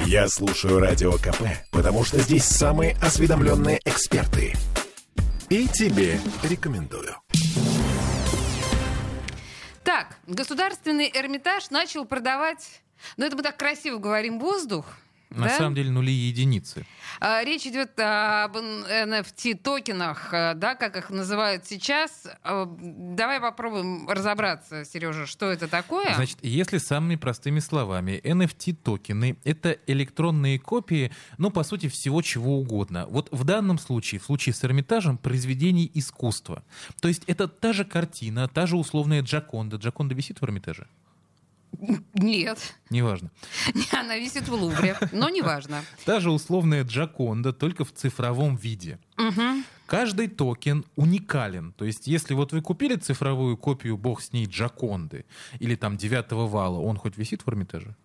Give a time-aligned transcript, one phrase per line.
[0.00, 4.54] Я слушаю Радио КП, потому что здесь самые осведомленные эксперты.
[5.48, 7.16] И тебе рекомендую.
[9.82, 12.82] Так, государственный Эрмитаж начал продавать,
[13.16, 14.84] ну это мы так красиво говорим, воздух,
[15.30, 15.58] На да?
[15.58, 16.86] самом деле нули и единицы.
[17.20, 22.26] А, Речь идет об NFT-токенах, э, да, как их называют сейчас.
[22.42, 26.14] А, Давай попробуем разобраться, Сережа, что это такое.
[26.14, 33.06] Значит, если самыми простыми словами, NFT-токены— это электронные копии, ну, по сути, всего чего угодно.
[33.08, 36.62] Вот в данном случае, в случае с Эрмитажем, произведений искусства.
[37.00, 39.76] То есть это та же картина, та же условная Джаконда.
[39.76, 40.86] Джаконда висит в Эрмитаже?
[42.14, 43.30] Нет, Неважно.
[43.92, 45.82] она висит в Лувре, но неважно.
[46.04, 48.98] Та же условная Джаконда, только в цифровом виде.
[49.16, 49.64] Мгм.
[49.86, 51.72] Каждый токен уникален.
[51.72, 55.24] То есть, если вот вы купили цифровую копию, бог с ней, Джаконды,
[55.60, 57.96] или там девятого вала, он хоть висит в Эрмитаже?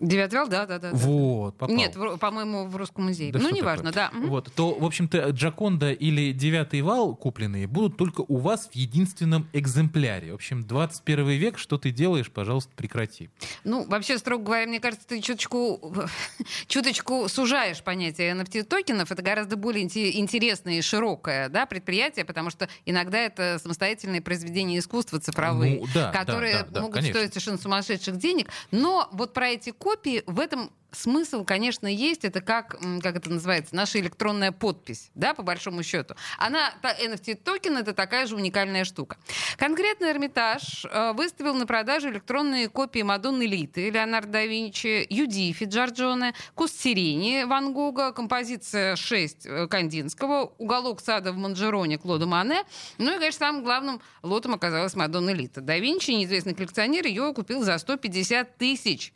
[0.00, 0.90] Девятый вал, да, да, да.
[0.92, 1.74] Вот, попал.
[1.74, 3.32] Нет, по-моему, в Русском музее.
[3.32, 4.10] Да ну, неважно, да.
[4.12, 9.48] Вот, то, в общем-то, Джаконда или девятый вал купленные будут только у вас в единственном
[9.52, 10.32] экземпляре.
[10.32, 13.30] В общем, 21 век, что ты делаешь, пожалуйста, прекрати.
[13.62, 15.94] Ну, вообще, строго говоря, мне кажется, ты чуточку,
[16.66, 19.10] чуточку сужаешь понятие NFT-токенов.
[19.10, 24.78] Это гораздо более инте- интересное и широкое да, предприятие, потому что иногда это самостоятельные произведения
[24.78, 27.14] искусства цифровые, Ну, да, которые да, да, да, могут конечно.
[27.18, 28.48] стоить совершенно сумасшедших денег.
[28.70, 32.24] Но вот про эти копии в этом смысл, конечно, есть.
[32.24, 36.14] Это как, как это называется, наша электронная подпись, да, по большому счету.
[36.38, 39.18] Она, NFT-токен, это такая же уникальная штука.
[39.58, 46.34] Конкретно Эрмитаж э, выставил на продажу электронные копии Мадонны Литы, Леонардо да Винчи, Юдифи Джорджоне,
[46.54, 52.64] Куст сирени Ван Гога, композиция 6 э, Кандинского, уголок сада в Манжероне Клода Мане.
[52.98, 55.60] Ну и, конечно, самым главным лотом оказалась Мадонна Лита.
[55.60, 59.12] Да Винчи, неизвестный коллекционер, ее купил за 150 тысяч.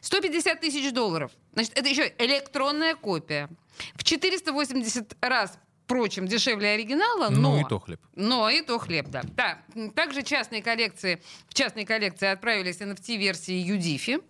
[0.00, 1.30] 150 тысяч долларов.
[1.54, 3.48] Значит, это еще электронная копия.
[3.94, 7.52] В 480 раз, впрочем, дешевле оригинала, но...
[7.54, 8.00] Ну и то хлеб.
[8.14, 9.22] Но и то хлеб, да.
[9.36, 9.62] да.
[9.94, 14.20] Также частные коллекции, в частные коллекции отправились NFT-версии Юдифи.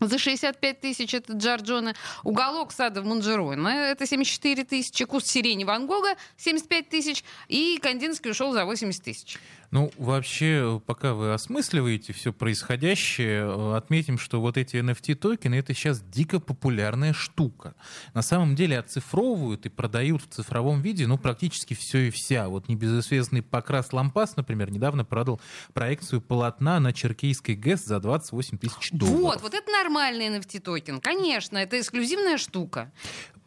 [0.00, 1.94] За 65 тысяч это Джорджоне.
[2.24, 5.04] Уголок сада в Монжероне это 74 тысячи.
[5.04, 7.24] Куст сирени Ван Гога 75 тысяч.
[7.48, 9.38] И Кандинский ушел за 80 тысяч.
[9.70, 16.00] Ну, вообще, пока вы осмысливаете все происходящее, э, отметим, что вот эти NFT-токены— это сейчас
[16.00, 17.74] дико популярная штука.
[18.12, 22.48] На самом деле оцифровывают и продают в цифровом виде, ну, практически все и вся.
[22.48, 25.40] Вот небезызвестный Покрас Лампас, например, недавно продал
[25.72, 29.20] проекцию полотна на Черкейской ГЭС за 28 тысяч долларов.
[29.20, 31.00] Вот, вот это нормальный NFT-токен.
[31.00, 32.92] Конечно, это эксклюзивная штука.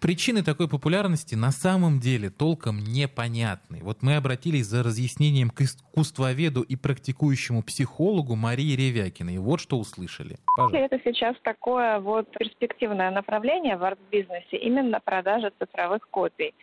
[0.04, 3.80] Причины такой популярности на самом деле толком непонятны.
[3.84, 9.38] Вот мы обратились за разъяснением к искусствоведу и практикующему психологу Марии Ревякиной.
[9.38, 10.40] Вот что услышали.
[10.58, 10.78] Пожалуйста.
[10.80, 16.54] Это сейчас такое вот перспективное направление в арт-бизнесе, именно продажа цифровых копий.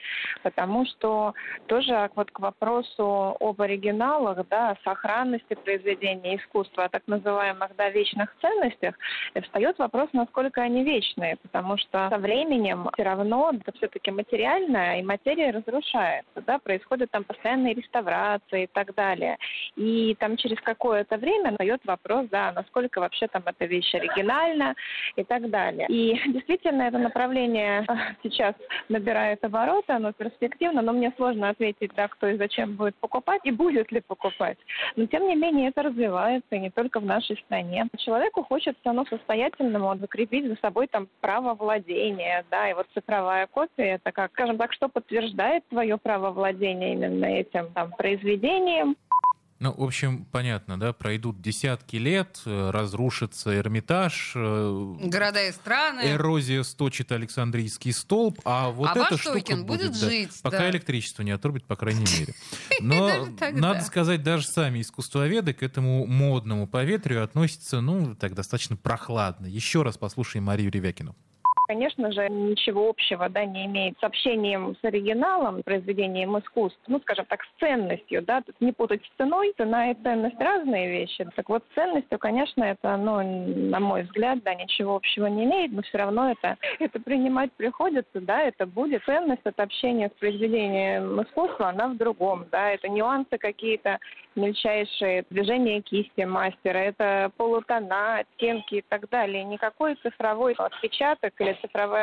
[0.43, 1.33] Потому что
[1.67, 8.37] тоже вот к вопросу об оригиналах, да, сохранности произведения искусства, о так называемых да, вечных
[8.43, 8.97] ценностях,
[9.33, 11.37] э, встает вопрос, насколько они вечные.
[11.37, 16.43] Потому что со временем все равно это все-таки материальное, и материя разрушается.
[16.47, 19.37] Да, происходят там постоянные реставрации и так далее.
[19.77, 24.75] И там через какое-то время встает вопрос, да, насколько вообще там эта вещь оригинальна
[25.17, 25.87] и так далее.
[25.89, 28.55] И действительно это направление э, сейчас
[28.89, 33.51] набирает обороты, оно перспективно, но мне сложно ответить, да, кто и зачем будет покупать и
[33.51, 34.59] будет ли покупать.
[34.97, 37.87] Но тем не менее это развивается и не только в нашей стране.
[37.99, 43.20] Человеку хочется, ну, состоятельному закрепить за собой там право владения, да, и вот цифровая
[43.53, 48.97] копия, это как, скажем так, что подтверждает твое право владения именно этим там произведением.
[49.61, 56.01] Ну, в общем, понятно, да, пройдут десятки лет, э, разрушится Эрмитаж, э, Города и страны.
[56.13, 60.71] эрозия сточит Александрийский столб, а вот А эта ваш штука будет да, жить, пока да.
[60.71, 62.33] электричество не отрубит, по крайней мере.
[62.81, 69.45] Но, надо сказать, даже сами искусствоведы к этому модному поветрию относятся, ну, так достаточно прохладно.
[69.45, 71.15] Еще раз послушаем Марию Ревякину.
[71.71, 77.27] Конечно же, ничего общего да, не имеет с общением с оригиналом, произведением искусств, ну, скажем
[77.27, 81.25] так, с ценностью, да, тут не путать с ценой, цена и ценность разные вещи.
[81.37, 83.23] Так вот, с ценностью, конечно, это, ну,
[83.69, 88.21] на мой взгляд, да, ничего общего не имеет, но все равно это, это принимать приходится,
[88.21, 93.39] да, это будет ценность от общения с произведением искусства, она в другом, да, это нюансы
[93.39, 94.01] какие-то,
[94.35, 99.45] мельчайшие движения кисти мастера, это полутона, оттенки и так далее.
[99.45, 101.99] Никакой цифровой отпечаток или цифровая